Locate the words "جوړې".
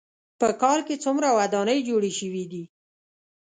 1.89-2.11